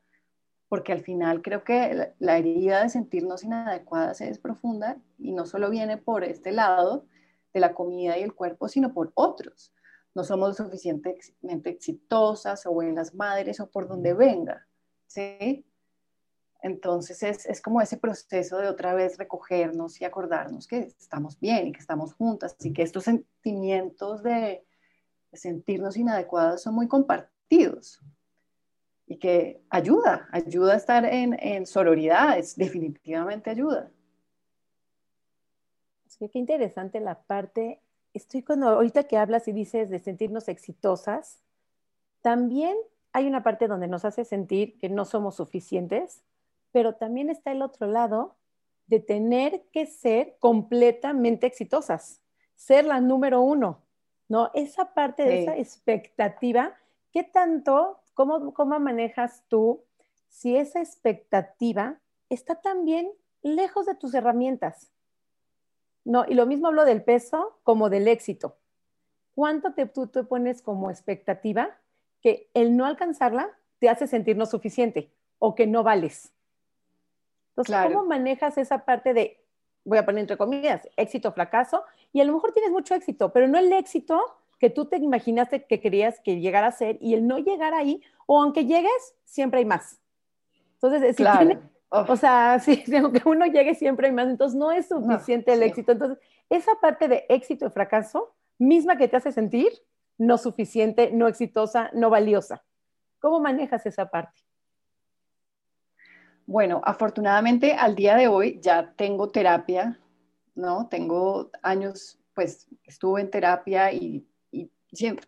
[0.67, 5.45] porque al final creo que la, la herida de sentirnos inadecuadas es profunda y no
[5.45, 7.05] solo viene por este lado
[7.53, 9.75] de la comida y el cuerpo, sino por otros
[10.15, 14.65] no somos lo suficientemente exitosas o buenas madres o por donde venga,
[15.05, 15.65] ¿sí?
[16.61, 21.71] Entonces es, como ese proceso de otra vez recogernos y acordarnos que estamos bien y
[21.73, 24.65] que estamos juntas y que estos sentimientos de,
[25.33, 28.01] sentirnos inadecuados son muy compartidos
[29.05, 33.91] y que ayuda, ayuda a estar en, en sororidad, es, definitivamente ayuda.
[36.07, 37.81] Es que qué interesante la parte
[38.15, 41.43] estoy cuando ahorita que hablas y dices de sentirnos exitosas,
[42.21, 42.75] también
[43.11, 46.23] hay una parte donde nos hace sentir que no somos suficientes,
[46.71, 48.35] pero también está el otro lado
[48.87, 52.21] de tener que ser completamente exitosas,
[52.55, 53.81] ser la número uno,
[54.27, 54.51] ¿no?
[54.53, 56.75] Esa parte de esa expectativa,
[57.11, 59.83] ¿qué tanto, cómo, cómo manejas tú
[60.29, 61.99] si esa expectativa
[62.29, 63.09] está también
[63.41, 64.91] lejos de tus herramientas?
[66.05, 68.55] No, y lo mismo hablo del peso como del éxito.
[69.33, 71.77] ¿Cuánto te, tú te pones como expectativa
[72.21, 76.31] que el no alcanzarla te hace sentir no suficiente o que no vales?
[77.49, 79.43] Entonces, ¿cómo manejas esa parte de,
[79.83, 81.83] voy a poner entre comillas, éxito, fracaso?
[82.13, 84.21] Y a lo mejor tienes mucho éxito, pero no el éxito
[84.59, 88.01] que tú te imaginaste que querías que llegara a ser y el no llegar ahí,
[88.25, 89.99] o aunque llegues, siempre hay más.
[90.75, 91.23] Entonces, si
[91.89, 95.91] o sea, sí, aunque uno llegue siempre hay más, entonces no es suficiente el éxito.
[95.91, 96.17] Entonces,
[96.49, 99.71] esa parte de éxito y fracaso, misma que te hace sentir
[100.17, 102.63] no suficiente, no exitosa, no valiosa.
[103.19, 104.41] ¿Cómo manejas esa parte?
[106.45, 109.99] Bueno, afortunadamente al día de hoy ya tengo terapia,
[110.53, 110.87] ¿no?
[110.87, 114.27] Tengo años, pues estuve en terapia y,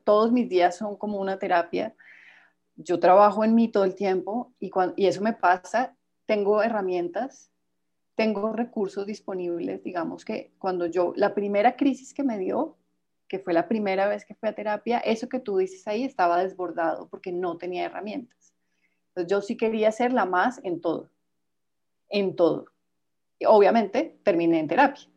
[0.05, 1.93] todos mis días son como una terapia.
[2.77, 5.96] Yo trabajo en mí todo el tiempo y, y eso me pasa,
[6.27, 7.49] tengo herramientas,
[8.15, 12.77] tengo recursos disponibles, digamos que cuando yo, la primera crisis que me dio,
[13.27, 16.43] que fue la primera vez que fui a terapia, eso que tú dices ahí estaba
[16.43, 18.53] desbordado porque no tenía herramientas.
[19.09, 21.09] Entonces yo sí quería ser la más en todo,
[22.09, 22.65] en todo.
[23.39, 25.07] Y obviamente terminé en terapia.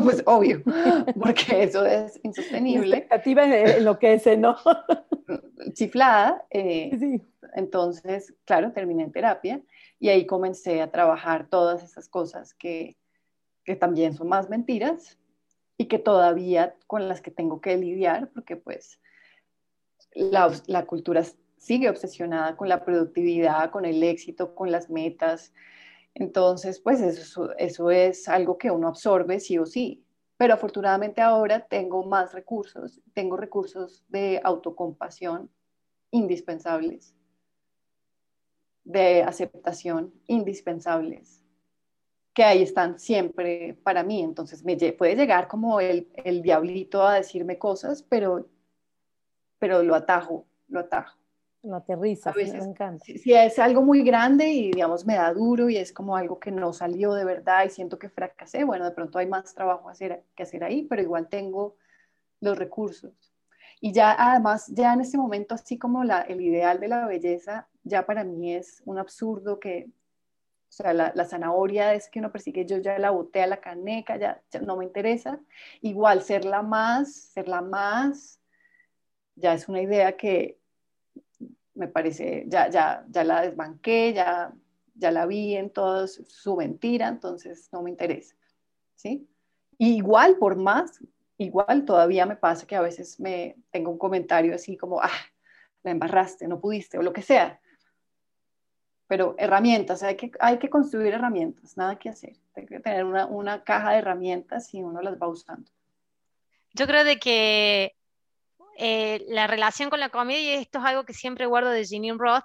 [0.04, 0.62] pues obvio,
[1.20, 2.98] porque eso es insostenible.
[2.98, 4.56] Expectativa en lo que es, ¿no?
[5.72, 6.44] Chiflada.
[6.50, 7.20] Eh,
[7.54, 9.60] entonces, claro, terminé en terapia
[9.98, 12.96] y ahí comencé a trabajar todas esas cosas que,
[13.64, 15.18] que también son más mentiras
[15.78, 19.00] y que todavía con las que tengo que lidiar, porque pues
[20.14, 21.22] la, la cultura
[21.58, 25.52] sigue obsesionada con la productividad, con el éxito, con las metas.
[26.18, 30.02] Entonces, pues eso, eso es algo que uno absorbe sí o sí.
[30.38, 35.50] Pero afortunadamente ahora tengo más recursos, tengo recursos de autocompasión
[36.10, 37.14] indispensables,
[38.84, 41.44] de aceptación indispensables,
[42.32, 44.22] que ahí están siempre para mí.
[44.22, 48.48] Entonces me puede llegar como el, el diablito a decirme cosas, pero,
[49.58, 51.18] pero lo atajo, lo atajo.
[51.62, 53.04] Lo aterriza, me encanta.
[53.04, 56.52] Si, es algo muy grande y digamos me da duro y es como algo que
[56.52, 60.22] no salió de verdad y siento que fracasé, bueno, de pronto hay más trabajo hacer,
[60.36, 61.76] que hacer ahí, pero igual tengo
[62.40, 63.34] los recursos.
[63.80, 67.68] Y ya además, ya en este momento, así como la, el ideal de la belleza,
[67.82, 69.90] ya para mí es un absurdo que
[70.68, 74.18] o sea, la, zanahoria es que uno persigue, yo ya la boté a la caneca,
[74.18, 75.40] ya, no me interesa.
[75.80, 78.40] Igual, ser la más, ser la más,
[79.36, 80.58] ya es una idea que
[81.76, 84.52] me parece, ya, ya, ya la desbanqué, ya,
[84.94, 88.34] ya la vi en toda su mentira, entonces no me interesa.
[88.94, 89.28] ¿Sí?
[89.78, 91.00] igual, por más,
[91.36, 95.10] igual todavía me pasa que a veces me tengo un comentario así como, ah,
[95.82, 97.60] la embarraste, no pudiste, o lo que sea
[99.06, 102.34] pero herramientas, hay que, hay que construir herramientas, nada que hacer.
[102.54, 105.70] Hay que tener una, una, caja de herramientas y uno las va usando.
[106.74, 107.94] Yo creo de que
[108.78, 112.18] eh, la relación con la comida, y esto es algo que siempre guardo de Jeanine
[112.18, 112.44] Roth,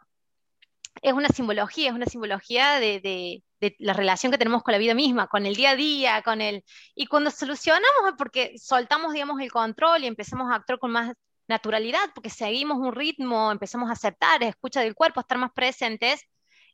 [1.01, 3.43] es una simbología, es una simbología de,
[3.79, 6.63] la relación que tenemos con la vida misma, con el día a día, con el...
[6.95, 11.13] Y cuando solucionamos porque soltamos, digamos, el control y empezamos a actuar con más
[11.47, 16.25] naturalidad, porque seguimos un ritmo, empezamos a aceptar, escucha del cuerpo, estar más presentes,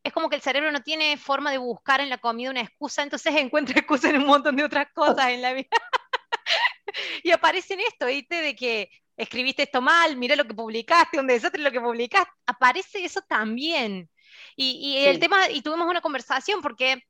[0.04, 3.04] es como que el cerebro no tiene forma de buscar en la comida una excusa,
[3.04, 5.70] entonces encuentra excusas en un montón de otras cosas en la vida.
[7.24, 8.42] y aparece esto, ¿viste?
[8.42, 12.32] De que escribiste esto mal, mira lo que publicaste, un desastre lo que publicaste.
[12.46, 14.10] Aparece eso también.
[14.56, 17.04] Y, el tema, y tuvimos una conversación porque,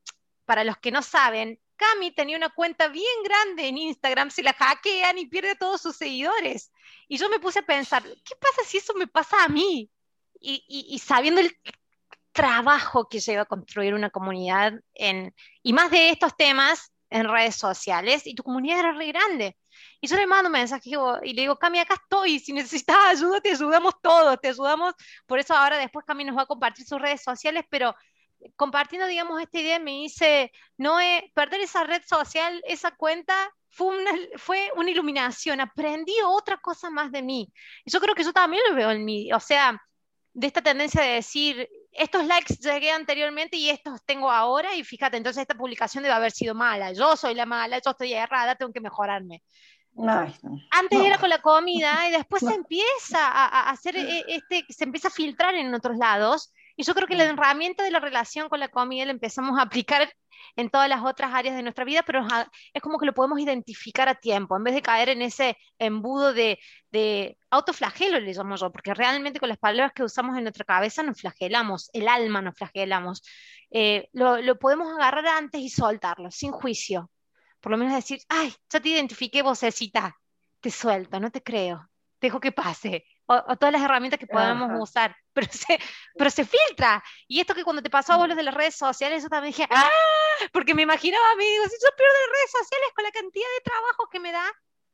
[0.45, 4.53] para los que no saben, Cami tenía una cuenta bien grande en Instagram, se la
[4.53, 6.71] hackean y pierde todos sus seguidores.
[7.07, 9.89] Y yo me puse a pensar, ¿qué pasa si eso me pasa a mí?
[10.39, 11.57] Y, y sabiendo el
[12.31, 17.55] trabajo que lleva a construir una comunidad en, y más de estos temas en redes
[17.55, 19.57] sociales, y tu comunidad era re grande.
[20.01, 20.89] Y yo le mando un mensaje
[21.23, 24.93] y le digo, Cami, acá estoy, si necesitas ayuda, te ayudamos todos, te ayudamos.
[25.25, 27.95] Por eso ahora después Cami nos va a compartir sus redes sociales, pero
[28.55, 30.97] compartiendo, digamos, esta idea, me dice, no,
[31.33, 33.35] perder esa red social, esa cuenta,
[33.69, 37.51] fue una, fue una iluminación, aprendí otra cosa más de mí.
[37.85, 39.81] Y yo creo que yo también lo veo en mí, o sea,
[40.33, 45.17] de esta tendencia de decir, estos likes llegué anteriormente y estos tengo ahora y fíjate,
[45.17, 48.71] entonces esta publicación debe haber sido mala, yo soy la mala, yo estoy errada, tengo
[48.71, 49.41] que mejorarme.
[50.69, 55.07] Antes era con la comida y después se empieza a, hacer, e, este, se empieza
[55.07, 58.59] a filtrar en otros lados y yo creo que la herramienta de la relación con
[58.59, 60.07] la comida la empezamos a aplicar
[60.55, 62.25] en todas las otras áreas de nuestra vida, pero
[62.73, 66.33] es como que lo podemos identificar a tiempo, en vez de caer en ese embudo
[66.33, 66.59] de,
[66.91, 71.01] de autoflagelo, le llamo yo, porque realmente con las palabras que usamos en nuestra cabeza
[71.01, 73.23] nos flagelamos, el alma nos flagelamos.
[73.71, 77.11] Eh, lo, lo podemos agarrar antes y soltarlo, sin juicio.
[77.59, 80.15] Por lo menos decir, ay, ya te identifiqué, vocecita,
[80.59, 81.89] te suelto, no te creo,
[82.21, 85.79] dejo que pase o, todas las herramientas que podamos usar, pero se,
[86.17, 87.03] pero se filtra.
[87.27, 89.51] Y esto que cuando te pasó a vos los de las redes sociales, yo también
[89.51, 89.89] dije, ¡ah!
[90.51, 93.47] Porque me imaginaba a mí, digo, si yo pierdo las redes sociales con la cantidad
[93.57, 94.45] de trabajo que me da,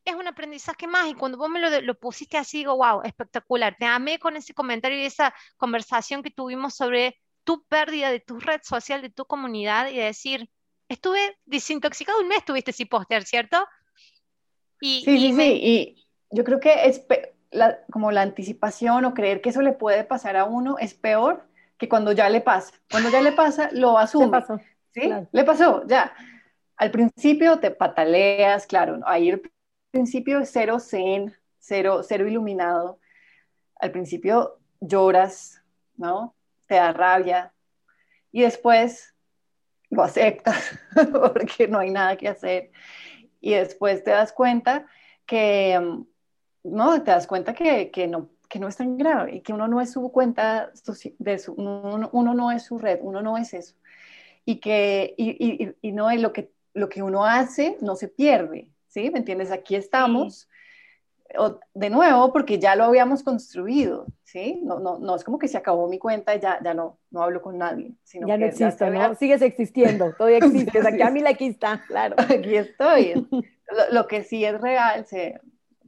[0.06, 1.08] es un aprendizaje más.
[1.08, 3.76] Y cuando vos me lo, lo pusiste así, digo, wow, espectacular.
[3.78, 8.40] Te amé con ese comentario y esa conversación que tuvimos sobre tu pérdida de tu
[8.40, 10.50] red social, de tu comunidad y de decir,
[10.90, 13.66] estuve desintoxicado un mes, tuviste sin postear, ¿cierto?
[14.82, 17.02] sí, sí, sí, y yo creo que es
[17.92, 21.90] como la anticipación o creer que eso le puede pasar a uno es peor que
[21.90, 22.74] cuando ya le pasa.
[22.90, 24.26] Cuando ya le pasa, lo asume.
[24.26, 24.60] Le pasó.
[24.94, 25.12] ¿Sí?
[25.32, 26.14] Le pasó, ya.
[26.78, 29.52] Al principio te pataleas, claro, ahí el
[29.92, 33.00] principio es cero zen, cero, cero iluminado.
[33.80, 35.62] Al principio lloras,
[35.96, 36.36] ¿no?
[36.68, 37.54] Te da rabia.
[38.32, 39.14] Y después
[39.90, 40.80] lo aceptas
[41.12, 42.72] porque no hay nada que hacer.
[43.40, 44.86] Y después te das cuenta
[45.26, 46.04] que,
[46.64, 49.68] no, te das cuenta que, que no, que no es tan grave y que uno
[49.68, 50.72] no es su cuenta,
[51.20, 53.76] de su, uno, uno, no es su red, uno no es eso.
[54.46, 58.08] Y que y, y, y no es lo que, lo que uno hace, no se
[58.08, 59.10] pierde, ¿sí?
[59.10, 59.52] ¿Me entiendes?
[59.52, 60.50] Aquí estamos
[61.74, 64.60] de nuevo porque ya lo habíamos construido, ¿sí?
[64.64, 67.24] No, no, no es como que se acabó mi cuenta y ya, ya no, no
[67.24, 67.94] hablo con nadie.
[68.04, 69.16] Sino ya no existo, ¿no?
[69.16, 72.16] Sigues existiendo, todavía existes, aquí a mí aquí está, claro.
[72.18, 73.28] Aquí estoy.
[73.92, 75.40] lo, que sí es real se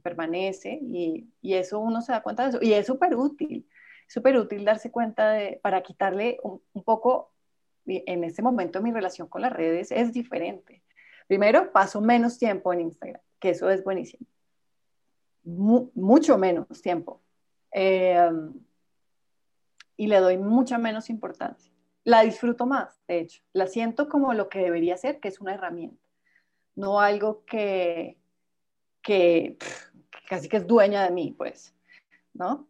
[0.08, 2.58] permanece y, y, eso uno se da cuenta de eso.
[2.62, 3.68] Y es súper útil,
[4.06, 7.32] súper útil darse cuenta de, para quitarle un, un poco,
[7.86, 10.82] en este momento mi relación con las redes es diferente.
[11.28, 14.26] Primero, paso menos tiempo en Instagram, que eso es buenísimo
[15.46, 17.22] mucho menos tiempo.
[17.72, 18.30] Eh,
[19.96, 21.72] y le doy mucha menos importancia.
[22.04, 23.42] La disfruto más, de hecho.
[23.52, 26.06] La siento como lo que debería ser, que es una herramienta,
[26.74, 28.18] no algo que,
[29.02, 29.56] que,
[30.28, 31.74] casi que es dueña de mí, pues,
[32.34, 32.66] ¿no?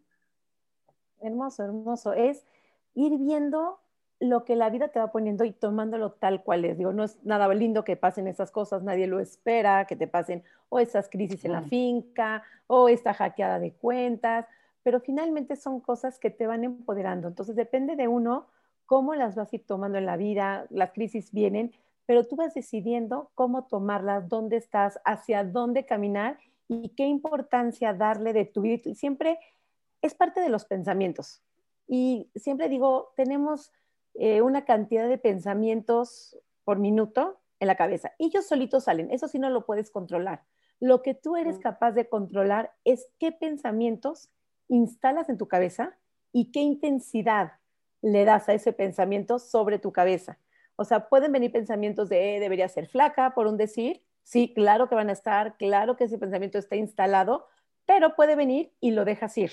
[1.20, 2.12] Hermoso, hermoso.
[2.12, 2.46] Es
[2.94, 3.80] ir viendo
[4.18, 6.78] lo que la vida te va poniendo y tomándolo tal cual es.
[6.78, 10.42] Digo, no es nada lindo que pasen esas cosas, nadie lo espera, que te pasen
[10.68, 14.46] o esas crisis en la finca o esta hackeada de cuentas,
[14.82, 17.28] pero finalmente son cosas que te van empoderando.
[17.28, 18.46] Entonces depende de uno
[18.86, 21.72] cómo las vas a ir tomando en la vida, las crisis vienen,
[22.06, 26.38] pero tú vas decidiendo cómo tomarlas, dónde estás, hacia dónde caminar
[26.68, 28.94] y qué importancia darle de tu vida.
[28.94, 29.38] Siempre
[30.02, 31.42] es parte de los pensamientos.
[31.87, 33.72] Y siempre digo, tenemos
[34.14, 38.12] eh, una cantidad de pensamientos por minuto en la cabeza.
[38.18, 40.44] Y ellos solitos salen, eso sí no lo puedes controlar.
[40.81, 44.31] Lo que tú eres capaz de controlar es qué pensamientos
[44.68, 45.96] instalas en tu cabeza
[46.33, 47.52] y qué intensidad
[48.02, 50.38] le das a ese pensamiento sobre tu cabeza.
[50.76, 54.02] O sea, pueden venir pensamientos de eh, debería ser flaca, por un decir.
[54.26, 57.46] Sí, claro que van a estar, claro que ese pensamiento está instalado,
[57.84, 59.52] pero puede venir y lo dejas ir.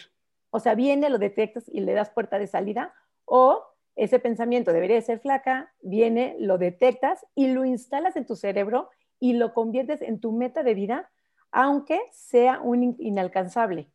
[0.50, 2.92] O sea, viene, lo detectas y le das puerta de salida.
[3.26, 3.64] O
[3.96, 9.34] ese pensamiento debería ser flaca, viene, lo detectas y lo instalas en tu cerebro y
[9.34, 11.12] lo conviertes en tu meta de vida,
[11.52, 13.92] aunque sea un inalcanzable.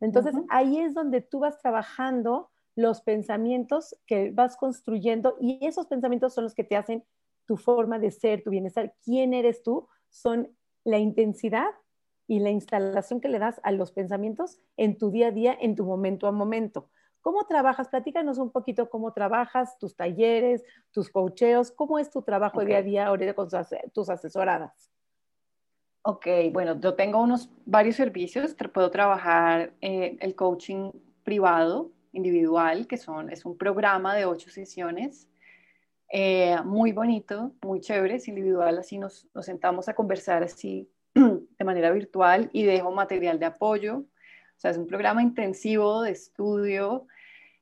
[0.00, 6.34] Entonces, ahí es donde tú vas trabajando los pensamientos que vas construyendo y esos pensamientos
[6.34, 7.04] son los que te hacen
[7.46, 11.70] tu forma de ser, tu bienestar, quién eres tú, son la intensidad
[12.26, 15.74] y la instalación que le das a los pensamientos en tu día a día, en
[15.74, 16.90] tu momento a momento.
[17.22, 17.88] ¿Cómo trabajas?
[17.88, 22.82] Platícanos un poquito cómo trabajas, tus talleres, tus coacheos, cómo es tu trabajo día a
[22.82, 23.48] día ahorita con
[23.92, 24.90] tus asesoradas.
[26.02, 30.92] Ok, bueno, yo tengo unos varios servicios, puedo trabajar eh, el coaching
[31.24, 35.28] privado, individual, que son, es un programa de ocho sesiones,
[36.10, 41.64] eh, muy bonito, muy chévere, es individual, así nos, nos sentamos a conversar así de
[41.64, 47.06] manera virtual y dejo material de apoyo, o sea, es un programa intensivo de estudio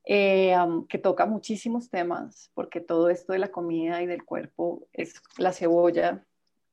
[0.04, 0.56] eh,
[0.88, 5.52] que toca muchísimos temas, porque todo esto de la comida y del cuerpo es la
[5.52, 6.24] cebolla,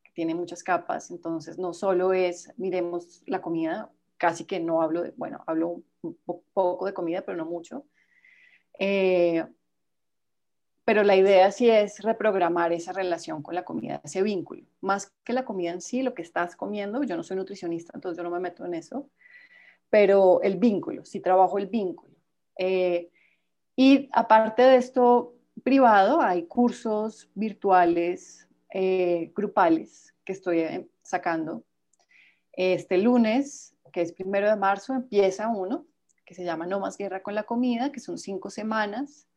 [0.03, 1.11] que tiene muchas capas.
[1.11, 6.17] Entonces, no solo es, miremos la comida, casi que no hablo de, bueno, hablo un
[6.23, 7.85] poco de comida, pero no mucho.
[8.79, 9.45] Eh,
[10.85, 14.63] pero la idea sí es reprogramar esa relación con la comida, ese vínculo.
[14.81, 18.17] Más que la comida en sí, lo que estás comiendo, yo no soy nutricionista, entonces
[18.17, 19.09] yo no me meto en eso,
[19.89, 22.13] pero el vínculo, si trabajo el vínculo.
[22.57, 23.09] Eh,
[23.75, 31.63] y aparte de esto privado, hay cursos virtuales, eh, grupales que estoy eh, sacando.
[32.53, 35.85] Este lunes, que es primero de marzo, empieza uno
[36.25, 39.27] que se llama No más guerra con la comida, que son cinco semanas.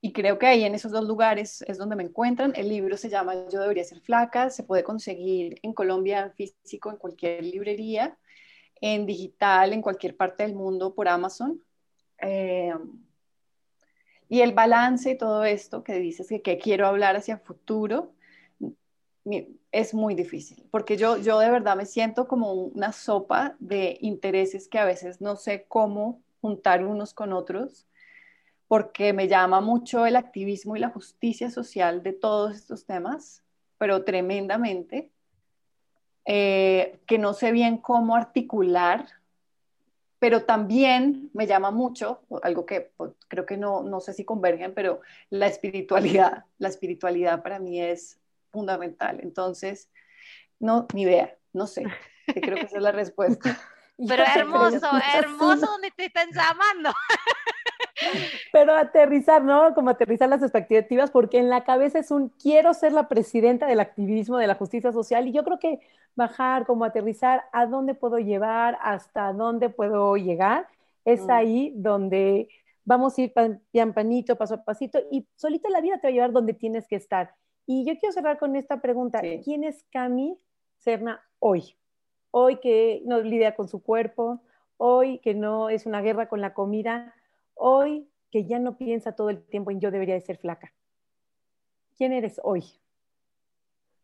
[0.00, 2.52] y creo que ahí en esos dos lugares es donde me encuentran.
[2.54, 6.90] El libro se llama Yo debería ser flaca, se puede conseguir en Colombia en físico,
[6.90, 8.16] en cualquier librería,
[8.80, 11.60] en digital, en cualquier parte del mundo por Amazon.
[12.18, 12.74] Eh,
[14.28, 18.12] y el balance y todo esto que dices que, quiero hablar hacia futuro,
[19.72, 24.68] es muy difícil, porque yo, yo de verdad me siento como una sopa de intereses
[24.68, 27.86] que a veces no sé cómo juntar unos con otros,
[28.68, 33.44] porque me llama mucho el activismo y la justicia social de todos estos temas,
[33.78, 35.10] pero tremendamente,
[36.24, 39.06] eh, que no sé bien cómo articular,
[40.26, 44.74] pero también me llama mucho, algo que pues, creo que no, no sé si convergen,
[44.74, 45.00] pero
[45.30, 48.18] la espiritualidad, la espiritualidad para mí es
[48.50, 49.20] fundamental.
[49.22, 49.88] Entonces,
[50.58, 51.84] no, ni idea, no sé.
[52.26, 53.56] Creo que esa es la respuesta.
[54.08, 56.92] Pero hermoso, hermoso donde te están llamando.
[58.52, 59.74] Pero aterrizar, ¿no?
[59.74, 63.80] Como aterrizar las expectativas, porque en la cabeza es un quiero ser la presidenta del
[63.80, 65.80] activismo, de la justicia social, y yo creo que
[66.14, 70.66] bajar, como aterrizar a dónde puedo llevar, hasta dónde puedo llegar,
[71.04, 71.30] es mm.
[71.30, 72.48] ahí donde
[72.84, 73.34] vamos a ir
[73.70, 76.86] pian panito, paso a pasito, y solita la vida te va a llevar donde tienes
[76.88, 77.34] que estar.
[77.66, 79.20] Y yo quiero cerrar con esta pregunta.
[79.42, 80.38] ¿Quién es Cami
[80.78, 81.76] Serna hoy?
[82.30, 84.40] Hoy que no lidia con su cuerpo,
[84.76, 87.12] hoy que no es una guerra con la comida,
[87.56, 90.72] hoy que ya no piensa todo el tiempo en yo debería de ser flaca.
[91.96, 92.64] ¿Quién eres hoy?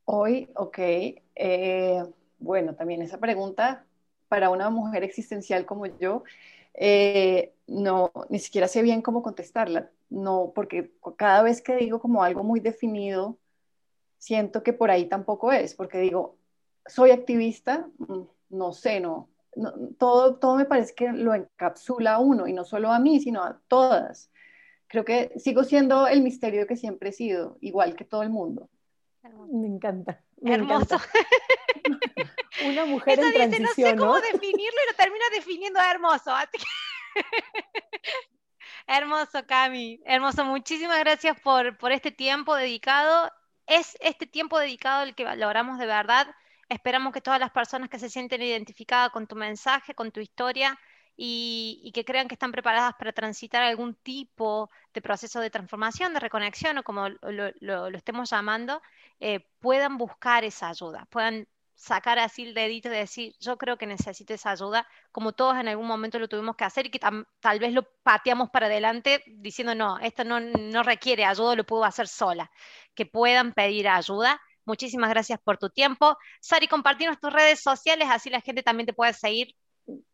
[0.05, 0.79] Hoy, ok.
[1.35, 2.05] Eh,
[2.39, 3.87] bueno, también esa pregunta
[4.29, 6.25] para una mujer existencial como yo,
[6.75, 9.91] eh, no, ni siquiera sé bien cómo contestarla.
[10.11, 13.39] No, porque cada vez que digo como algo muy definido,
[14.19, 16.37] siento que por ahí tampoco es, porque digo,
[16.87, 19.29] soy activista, mm, no sé, no,
[19.99, 23.43] todo, todo me parece que lo encapsula a uno, y no solo a mí, sino
[23.43, 24.31] a todas.
[24.87, 28.69] Creo que sigo siendo el misterio que siempre he sido, igual que todo el mundo.
[29.51, 30.23] Me encanta.
[30.45, 30.97] Hermoso.
[32.67, 36.33] Una mujer en transición, no sé cómo definirlo y lo termina definiendo hermoso.
[38.87, 40.01] hermoso, Cami.
[40.05, 40.45] Hermoso.
[40.45, 43.31] Muchísimas gracias por, por este tiempo dedicado
[43.67, 46.27] es este tiempo dedicado el que valoramos de verdad.
[46.73, 50.79] Esperamos que todas las personas que se sienten identificadas con tu mensaje, con tu historia
[51.15, 56.21] y, que crean que están preparadas para transitar algún tipo de proceso de transformación, de
[56.21, 58.81] reconexión o como lo, estemos llamando,
[59.21, 63.87] eh, puedan buscar esa ayuda, puedan sacar así el dedito y decir, yo creo que
[63.87, 67.59] necesito esa ayuda, como todos en algún momento lo tuvimos que hacer y que tal
[67.59, 72.09] vez lo pateamos para adelante diciendo, no, esto no, no requiere ayuda, lo puedo hacer
[72.09, 72.51] sola,
[72.95, 74.41] que puedan pedir ayuda.
[74.65, 76.17] Muchísimas gracias por tu tiempo.
[76.41, 79.55] Sari, compartimos tus redes sociales, así la gente también te puede seguir.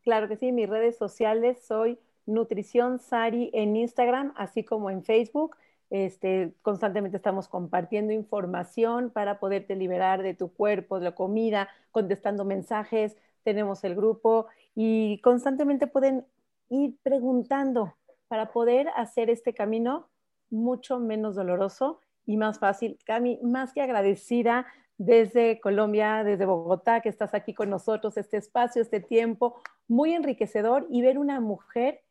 [0.03, 5.57] Claro que sí, mis redes sociales soy Nutrición Sari en Instagram, así como en Facebook.
[5.91, 12.45] Este, constantemente estamos compartiendo información para poderte liberar de tu cuerpo, de la comida, contestando
[12.45, 13.17] mensajes.
[13.43, 16.27] Tenemos el grupo y constantemente pueden
[16.69, 17.95] ir preguntando
[18.29, 20.09] para poder hacer este camino
[20.51, 22.99] mucho menos doloroso y más fácil.
[23.07, 24.67] Cami, más que agradecida
[24.99, 29.57] desde Colombia, desde Bogotá, que estás aquí con nosotros, este espacio, este tiempo,
[29.89, 32.03] muy enriquecedor y ver una mujer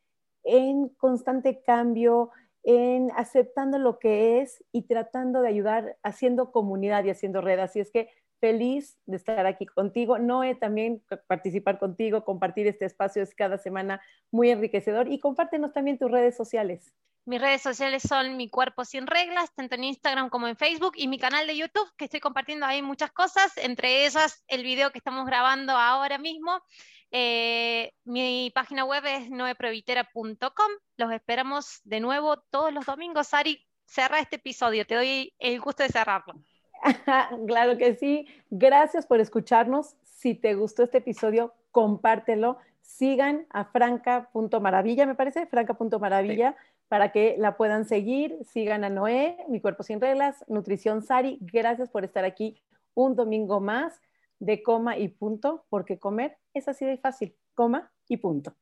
[0.42, 2.30] en constante cambio,
[2.64, 7.60] en aceptando lo que es y tratando de ayudar, haciendo comunidad y haciendo red.
[7.60, 8.10] Así es que
[8.40, 10.18] feliz de estar aquí contigo.
[10.18, 15.98] Noé, también participar contigo, compartir este espacio es cada semana muy enriquecedor y compártenos también
[15.98, 16.92] tus redes sociales.
[17.24, 21.08] Mis redes sociales son Mi Cuerpo Sin Reglas, tanto en Instagram como en Facebook, y
[21.08, 24.98] mi canal de YouTube, que estoy compartiendo ahí muchas cosas, entre ellas el video que
[24.98, 26.62] estamos grabando ahora mismo.
[27.10, 30.70] Eh, mi página web es noeprevitera.com.
[30.96, 33.34] Los esperamos de nuevo todos los domingos.
[33.34, 34.86] Ari, cerra este episodio.
[34.86, 36.34] Te doy el gusto de cerrarlo.
[37.46, 38.26] claro que sí.
[38.50, 39.96] Gracias por escucharnos.
[40.04, 42.58] Si te gustó este episodio, compártelo.
[42.80, 46.56] Sigan a franca.maravilla, me parece, franca.maravilla,
[46.88, 48.38] para que la puedan seguir.
[48.44, 51.38] Sigan a Noé, Mi Cuerpo Sin Reglas, Nutrición Sari.
[51.40, 52.60] Gracias por estar aquí
[52.94, 54.00] un domingo más
[54.40, 58.54] de coma y punto, porque comer es así de fácil, coma y punto.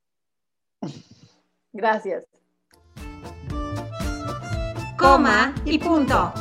[1.73, 2.27] Gracias.
[4.99, 6.33] Coma y punto.